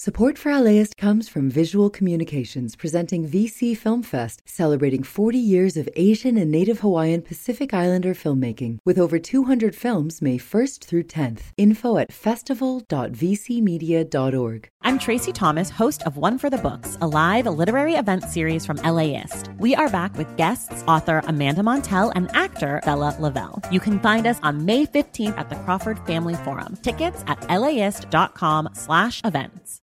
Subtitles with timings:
[0.00, 5.88] Support for LAist comes from Visual Communications presenting VC Film Fest, celebrating 40 years of
[5.96, 11.40] Asian and Native Hawaiian Pacific Islander filmmaking, with over 200 films May 1st through 10th.
[11.56, 14.68] Info at festival.vcmedia.org.
[14.82, 18.76] I'm Tracy Thomas, host of One for the Books, a live literary event series from
[18.76, 19.50] LAist.
[19.58, 23.60] We are back with guests, author Amanda Montell and actor Bella Lavelle.
[23.72, 26.78] You can find us on May 15th at the Crawford Family Forum.
[26.82, 29.80] Tickets at laist.com slash events.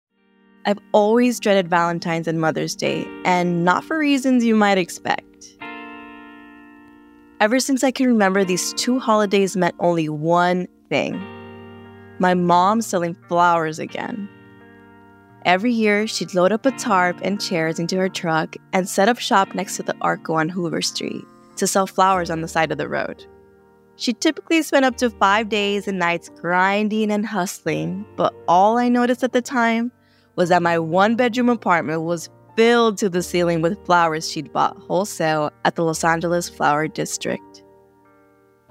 [0.66, 5.58] I've always dreaded Valentine's and Mother's Day, and not for reasons you might expect.
[7.40, 11.22] Ever since I can remember, these two holidays meant only one thing
[12.20, 14.28] my mom selling flowers again.
[15.44, 19.18] Every year, she'd load up a tarp and chairs into her truck and set up
[19.18, 21.24] shop next to the Arco on Hoover Street
[21.56, 23.26] to sell flowers on the side of the road.
[23.96, 28.88] She typically spent up to five days and nights grinding and hustling, but all I
[28.88, 29.92] noticed at the time
[30.36, 34.76] was that my one bedroom apartment was filled to the ceiling with flowers she'd bought
[34.78, 37.64] wholesale at the Los Angeles Flower District.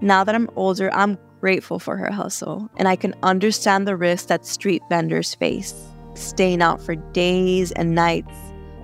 [0.02, 4.28] Now that I'm older, I'm grateful for her hustle, and I can understand the risks
[4.28, 5.74] that street vendors face
[6.16, 8.34] staying out for days and nights,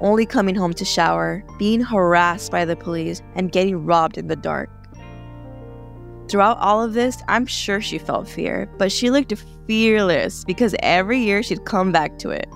[0.02, 4.36] only coming home to shower, being harassed by the police, and getting robbed in the
[4.36, 4.70] dark.
[6.30, 9.34] Throughout all of this, I'm sure she felt fear, but she looked
[9.68, 12.48] fearless because every year she'd come back to it.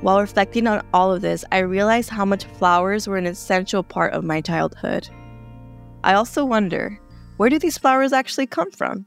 [0.00, 4.12] While reflecting on all of this, I realized how much flowers were an essential part
[4.12, 5.08] of my childhood.
[6.04, 7.00] I also wonder
[7.36, 9.06] where do these flowers actually come from?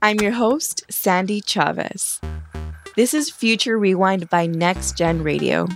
[0.00, 2.20] I'm your host, Sandy Chavez.
[2.94, 5.66] This is Future Rewind by Next Gen Radio.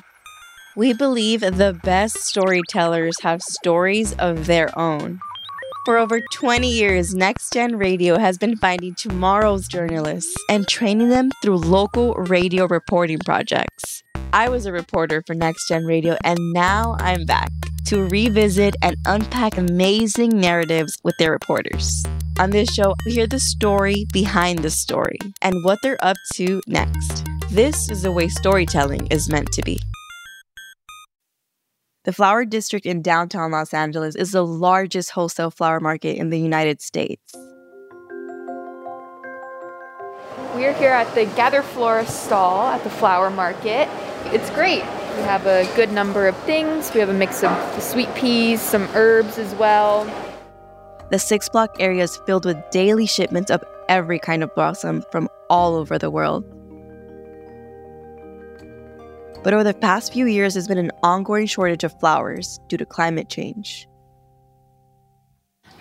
[0.77, 5.19] We believe the best storytellers have stories of their own.
[5.85, 11.31] For over 20 years, Next Gen Radio has been finding tomorrow's journalists and training them
[11.43, 14.03] through local radio reporting projects.
[14.33, 17.51] I was a reporter for Next Gen Radio, and now I'm back
[17.89, 22.03] to revisit and unpack amazing narratives with their reporters.
[22.41, 26.63] On this show, we hear the story behind the story and what they're up to
[26.67, 27.27] next.
[27.51, 29.79] This is the way storytelling is meant to be.
[32.05, 36.39] The Flower District in downtown Los Angeles is the largest wholesale flower market in the
[36.39, 37.35] United States.
[40.55, 43.89] We are here at the Gather Florist stall at the flower market.
[44.35, 44.83] It's great.
[45.17, 46.93] We have a good number of things.
[46.93, 50.05] We have a mix of sweet peas, some herbs as well.
[51.11, 55.27] The six block area is filled with daily shipments of every kind of blossom from
[55.49, 56.45] all over the world.
[59.45, 62.87] But over the past few years, there's been an ongoing shortage of flowers due to
[62.87, 63.87] climate change.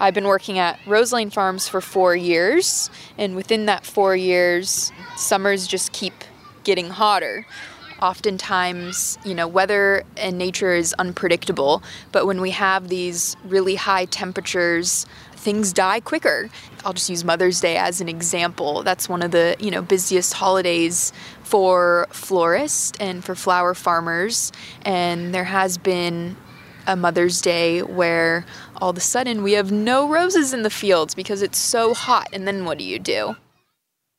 [0.02, 5.66] I've been working at Roselane Farms for four years, and within that four years, summers
[5.66, 6.14] just keep
[6.66, 7.46] getting hotter.
[8.02, 11.82] Oftentimes, you know, weather and nature is unpredictable,
[12.12, 15.06] but when we have these really high temperatures,
[15.44, 16.50] things die quicker.
[16.86, 18.82] I'll just use Mother's Day as an example.
[18.84, 24.52] That's one of the, you know, busiest holidays for florists and for flower farmers,
[24.82, 26.36] and there has been
[26.88, 28.46] a Mother's Day where
[28.82, 32.30] all of a sudden we have no roses in the fields because it's so hot,
[32.34, 33.36] and then what do you do?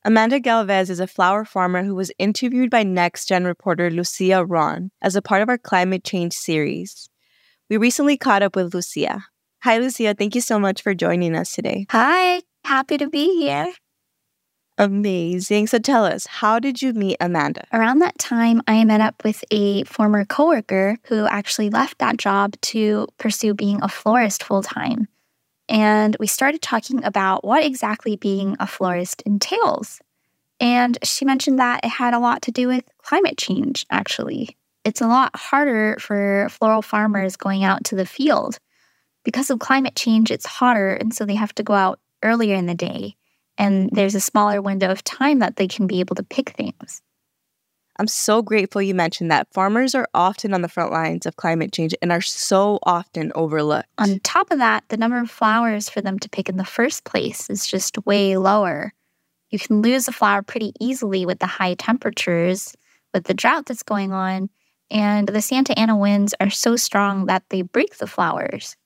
[0.06, 4.90] Amanda Galvez is a flower farmer who was interviewed by Next Gen reporter Lucia Ruan
[5.00, 7.08] as a part of our climate change series.
[7.70, 9.24] We recently caught up with Lucia.
[9.64, 10.12] Hi, Lucia.
[10.12, 11.86] Thank you so much for joining us today.
[11.88, 13.72] Hi, happy to be here.
[14.76, 15.68] Amazing.
[15.68, 17.64] So tell us, how did you meet Amanda?
[17.72, 22.60] Around that time, I met up with a former coworker who actually left that job
[22.60, 25.08] to pursue being a florist full time.
[25.66, 29.98] And we started talking about what exactly being a florist entails.
[30.60, 34.58] And she mentioned that it had a lot to do with climate change, actually.
[34.84, 38.58] It's a lot harder for floral farmers going out to the field.
[39.24, 42.66] Because of climate change, it's hotter, and so they have to go out earlier in
[42.66, 43.16] the day.
[43.56, 47.02] And there's a smaller window of time that they can be able to pick things.
[47.96, 49.52] I'm so grateful you mentioned that.
[49.52, 53.88] Farmers are often on the front lines of climate change and are so often overlooked.
[53.98, 57.04] On top of that, the number of flowers for them to pick in the first
[57.04, 58.92] place is just way lower.
[59.50, 62.74] You can lose a flower pretty easily with the high temperatures,
[63.12, 64.50] with the drought that's going on,
[64.90, 68.76] and the Santa Ana winds are so strong that they break the flowers.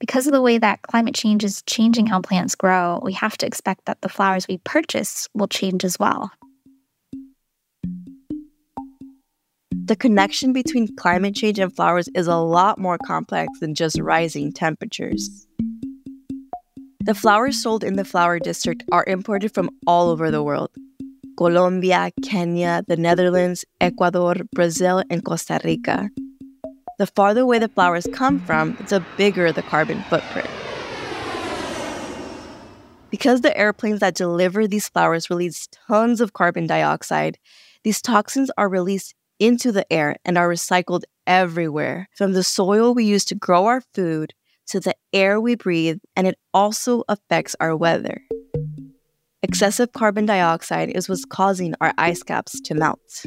[0.00, 3.46] Because of the way that climate change is changing how plants grow, we have to
[3.46, 6.30] expect that the flowers we purchase will change as well.
[9.88, 14.52] the connection between climate change and flowers is a lot more complex than just rising
[14.52, 15.46] temperatures.
[17.00, 20.70] The flowers sold in the flower district are imported from all over the world.
[21.38, 26.10] Colombia, Kenya, the Netherlands, Ecuador, Brazil, and Costa Rica.
[26.98, 30.50] The farther away the flowers come from, the bigger the carbon footprint.
[33.08, 37.38] Because the airplanes that deliver these flowers release tons of carbon dioxide,
[37.84, 43.04] these toxins are released into the air and are recycled everywhere, from the soil we
[43.04, 44.34] use to grow our food
[44.66, 48.22] to the air we breathe, and it also affects our weather.
[49.40, 53.24] Excessive carbon dioxide is what's causing our ice caps to melt.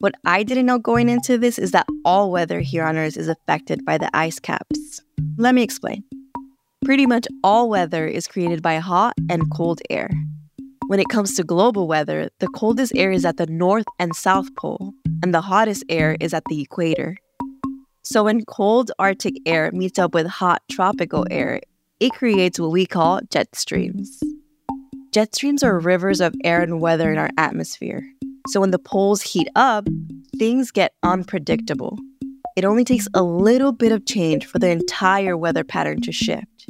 [0.00, 3.28] What I didn't know going into this is that all weather here on Earth is
[3.28, 5.02] affected by the ice caps.
[5.36, 6.04] Let me explain.
[6.86, 10.08] Pretty much all weather is created by hot and cold air.
[10.86, 14.54] When it comes to global weather, the coldest air is at the North and South
[14.56, 17.18] Pole, and the hottest air is at the equator.
[18.02, 21.60] So when cold Arctic air meets up with hot tropical air,
[22.00, 24.18] it creates what we call jet streams.
[25.12, 28.02] Jet streams are rivers of air and weather in our atmosphere.
[28.48, 29.86] So when the poles heat up,
[30.38, 31.98] things get unpredictable.
[32.56, 36.66] It only takes a little bit of change for the entire weather pattern to shift.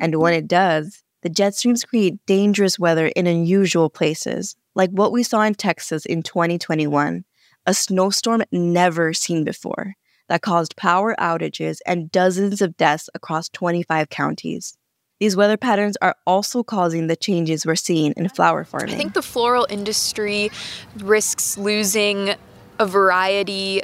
[0.00, 5.12] And when it does, the jet streams create dangerous weather in unusual places, like what
[5.12, 7.24] we saw in Texas in 2021,
[7.66, 9.94] a snowstorm never seen before
[10.28, 14.76] that caused power outages and dozens of deaths across 25 counties.
[15.22, 18.96] These weather patterns are also causing the changes we're seeing in flower farming.
[18.96, 20.50] I think the floral industry
[20.96, 22.34] risks losing
[22.80, 23.82] a variety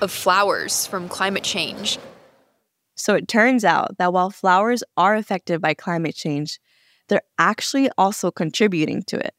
[0.00, 2.00] of flowers from climate change.
[2.96, 6.58] So it turns out that while flowers are affected by climate change,
[7.08, 9.32] they're actually also contributing to it.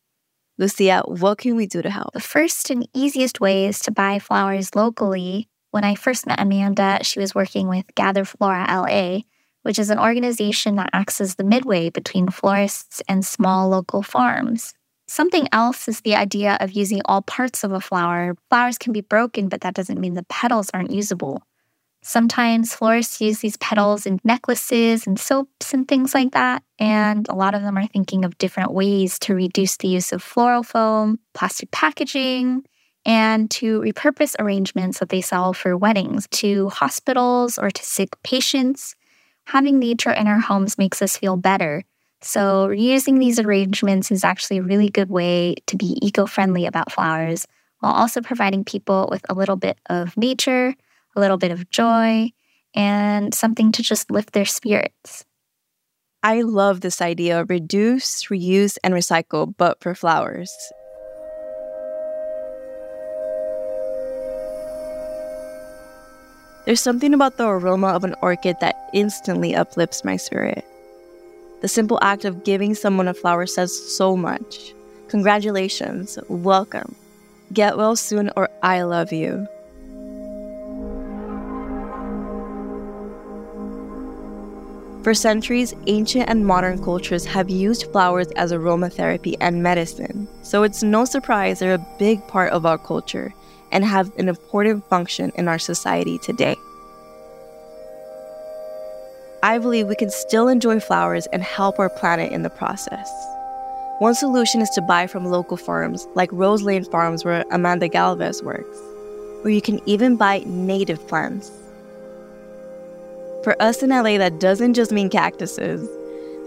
[0.57, 2.13] Lucia, what can we do to help?
[2.13, 5.49] The first and easiest way is to buy flowers locally.
[5.71, 9.23] When I first met Amanda, she was working with Gather Flora LA,
[9.65, 14.75] which is an organization that acts as the midway between florists and small local farms.
[15.07, 18.35] Something else is the idea of using all parts of a flower.
[18.49, 21.41] Flowers can be broken, but that doesn't mean the petals aren't usable.
[22.03, 26.61] Sometimes florists use these petals in necklaces and soaps and things like that.
[26.77, 30.21] And a lot of them are thinking of different ways to reduce the use of
[30.21, 32.63] floral foam, plastic packaging,
[33.03, 38.95] and to repurpose arrangements that they sell for weddings to hospitals or to sick patients.
[39.45, 41.83] Having nature in our homes makes us feel better.
[42.21, 46.91] So, reusing these arrangements is actually a really good way to be eco friendly about
[46.91, 47.45] flowers
[47.79, 50.73] while also providing people with a little bit of nature
[51.15, 52.31] a little bit of joy,
[52.73, 55.25] and something to just lift their spirits.
[56.23, 60.51] I love this idea reduce, reuse, and recycle, but for flowers.
[66.65, 70.65] There's something about the aroma of an orchid that instantly uplifts my spirit.
[71.61, 74.73] The simple act of giving someone a flower says so much.
[75.07, 76.95] Congratulations, welcome.
[77.53, 79.47] Get well soon, or I love you.
[85.03, 90.81] For centuries, ancient and modern cultures have used flowers as aromatherapy and medicine, so it's
[90.81, 93.35] no surprise they're a big part of our culture
[93.75, 96.55] and have an important function in our society today.
[99.43, 103.07] I believe we can still enjoy flowers and help our planet in the process.
[103.99, 108.41] One solution is to buy from local farms like Rose Lane Farms, where Amanda Galvez
[108.41, 108.79] works,
[109.43, 111.51] or you can even buy native plants
[113.45, 115.87] for us in LA, that doesn't just mean cactuses.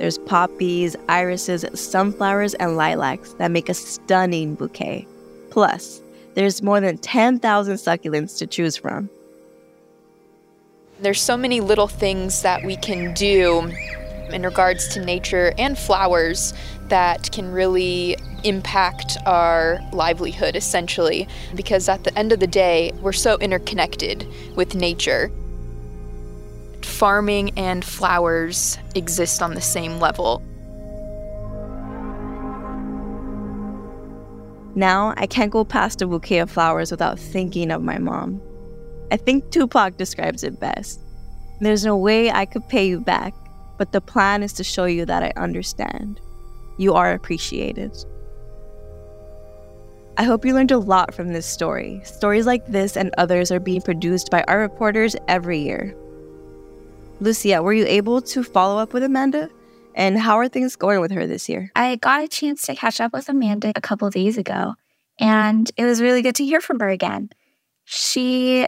[0.01, 5.07] There's poppies, irises, sunflowers, and lilacs that make a stunning bouquet.
[5.51, 6.01] Plus,
[6.35, 9.11] there's more than 10,000 succulents to choose from.
[11.01, 13.73] There's so many little things that we can do
[14.31, 16.53] in regards to nature and flowers
[16.89, 23.13] that can really impact our livelihood essentially because at the end of the day we're
[23.13, 25.31] so interconnected with nature
[26.99, 30.43] farming and flowers exist on the same level.
[34.79, 38.41] Now, I can't go past a bouquet of flowers without thinking of my mom.
[39.11, 41.01] I think Tupac describes it best.
[41.59, 43.35] There's no way I could pay you back,
[43.77, 46.21] but the plan is to show you that I understand.
[46.77, 47.93] You are appreciated.
[50.17, 52.01] I hope you learned a lot from this story.
[52.05, 55.93] Stories like this and others are being produced by our reporters every year.
[57.19, 59.51] Lucia, were you able to follow up with Amanda?
[59.95, 61.71] And how are things going with her this year?
[61.75, 64.75] I got a chance to catch up with Amanda a couple days ago,
[65.19, 67.31] and it was really good to hear from her again.
[67.85, 68.67] She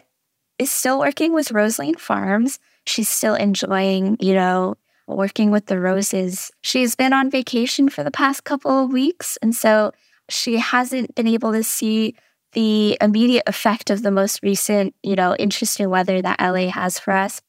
[0.58, 2.58] is still working with Rose Lane Farms.
[2.86, 4.74] She's still enjoying, you know,
[5.06, 6.50] working with the roses.
[6.62, 9.92] She's been on vacation for the past couple of weeks, and so
[10.28, 12.14] she hasn't been able to see
[12.52, 17.12] the immediate effect of the most recent, you know, interesting weather that LA has for
[17.12, 17.40] us.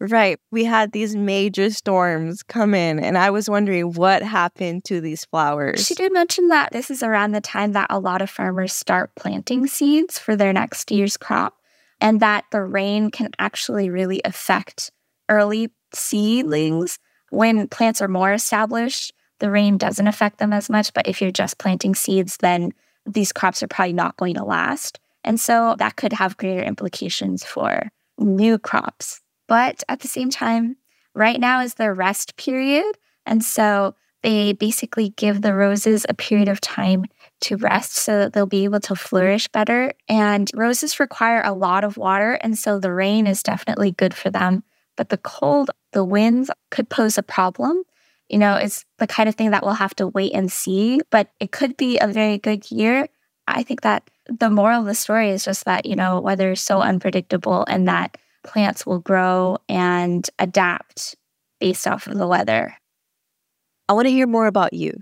[0.00, 0.38] Right.
[0.52, 5.24] We had these major storms come in, and I was wondering what happened to these
[5.24, 5.84] flowers.
[5.84, 9.10] She did mention that this is around the time that a lot of farmers start
[9.16, 11.56] planting seeds for their next year's crop,
[12.00, 14.92] and that the rain can actually really affect
[15.28, 16.98] early seedlings.
[17.30, 20.94] When plants are more established, the rain doesn't affect them as much.
[20.94, 22.72] But if you're just planting seeds, then
[23.04, 25.00] these crops are probably not going to last.
[25.24, 27.88] And so that could have greater implications for
[28.18, 29.20] new crops.
[29.48, 30.76] But at the same time,
[31.14, 32.96] right now is the rest period.
[33.26, 37.04] And so they basically give the roses a period of time
[37.40, 39.92] to rest so that they'll be able to flourish better.
[40.08, 42.34] And roses require a lot of water.
[42.34, 44.64] And so the rain is definitely good for them.
[44.96, 47.84] But the cold, the winds could pose a problem.
[48.28, 51.30] You know, it's the kind of thing that we'll have to wait and see, but
[51.40, 53.08] it could be a very good year.
[53.46, 56.60] I think that the moral of the story is just that, you know, weather is
[56.60, 61.14] so unpredictable and that plants will grow and adapt
[61.60, 62.74] based off of the weather.
[63.88, 64.94] I want to hear more about you.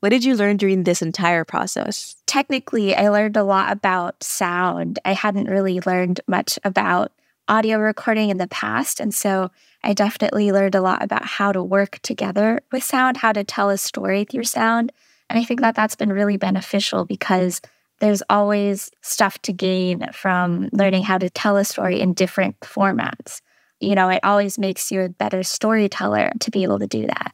[0.00, 2.16] What did you learn during this entire process?
[2.26, 4.98] Technically, I learned a lot about sound.
[5.04, 7.12] I hadn't really learned much about
[7.48, 9.00] audio recording in the past.
[9.00, 9.50] And so
[9.84, 13.68] I definitely learned a lot about how to work together with sound, how to tell
[13.68, 14.92] a story through sound.
[15.28, 17.60] And I think that that's been really beneficial because
[18.02, 23.40] there's always stuff to gain from learning how to tell a story in different formats.
[23.78, 27.32] You know, it always makes you a better storyteller to be able to do that.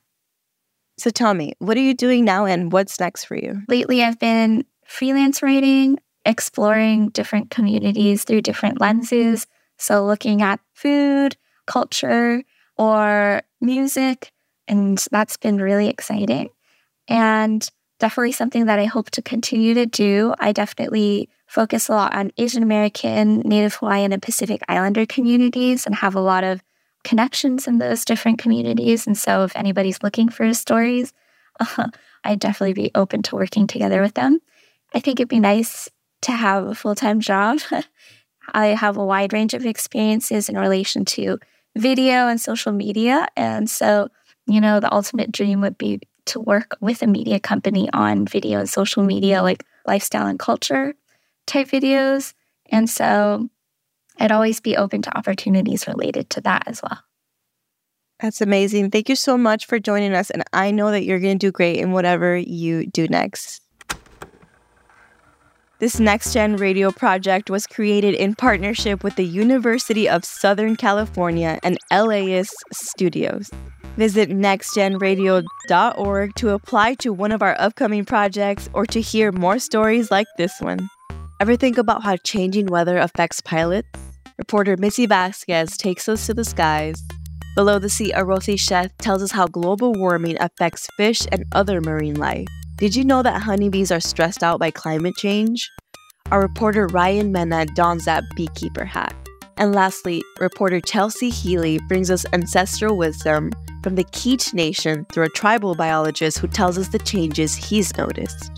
[0.98, 3.62] So tell me, what are you doing now and what's next for you?
[3.66, 9.46] Lately, I've been freelance writing, exploring different communities through different lenses.
[9.78, 11.34] So, looking at food,
[11.66, 12.42] culture,
[12.76, 14.32] or music.
[14.66, 16.50] And that's been really exciting.
[17.08, 17.66] And
[17.98, 20.34] definitely something that I hope to continue to do.
[20.38, 25.94] I definitely focus a lot on Asian American, Native Hawaiian, and Pacific Islander communities and
[25.96, 26.62] have a lot of
[27.04, 29.06] connections in those different communities.
[29.06, 31.12] And so, if anybody's looking for stories,
[31.60, 31.88] uh,
[32.24, 34.40] I'd definitely be open to working together with them.
[34.94, 35.88] I think it'd be nice
[36.22, 37.60] to have a full time job.
[38.54, 41.38] I have a wide range of experiences in relation to
[41.76, 43.28] video and social media.
[43.36, 44.08] And so,
[44.46, 48.61] you know, the ultimate dream would be to work with a media company on video
[48.61, 50.94] and social media, like lifestyle and culture
[51.47, 52.35] type videos.
[52.70, 53.49] And so
[54.18, 56.99] I'd always be open to opportunities related to that as well.
[58.20, 58.90] That's amazing.
[58.90, 60.30] Thank you so much for joining us.
[60.30, 63.62] And I know that you're going to do great in whatever you do next.
[65.78, 71.61] This Next Gen Radio project was created in partnership with the University of Southern California
[71.62, 73.49] and LAist Studios.
[73.97, 80.11] Visit nextgenradio.org to apply to one of our upcoming projects or to hear more stories
[80.11, 80.88] like this one.
[81.40, 83.88] Ever think about how changing weather affects pilots?
[84.38, 87.02] Reporter Missy Vasquez takes us to the skies.
[87.57, 92.14] Below the Sea, Arothi Sheth tells us how global warming affects fish and other marine
[92.14, 92.47] life.
[92.76, 95.68] Did you know that honeybees are stressed out by climate change?
[96.30, 99.12] Our reporter Ryan Mena dons that beekeeper hat.
[99.58, 103.50] And lastly, reporter Chelsea Healy brings us ancestral wisdom
[103.82, 108.52] from the Kizh Nation through a tribal biologist who tells us the changes he's noticed.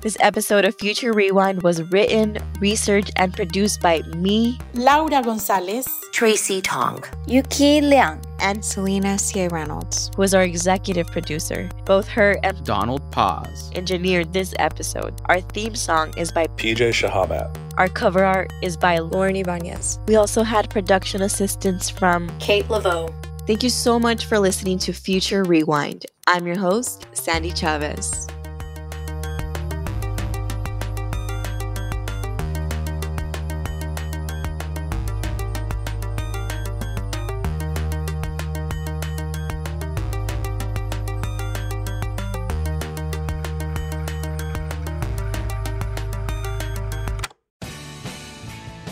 [0.00, 6.62] This episode of Future Rewind was written, researched, and produced by me, Laura Gonzalez, Tracy
[6.62, 9.48] Tong, Yuki Liang, and Selena C.
[9.48, 11.70] Reynolds, who is our executive producer.
[11.86, 15.18] Both her and Donald Paz engineered this episode.
[15.24, 17.56] Our theme song is by PJ Shahabat.
[17.78, 19.98] Our cover art is by Lauren Ibanez.
[20.06, 23.12] We also had production assistance from Kate Laveau.
[23.46, 26.04] Thank you so much for listening to Future Rewind.
[26.26, 28.28] I'm your host, Sandy Chavez.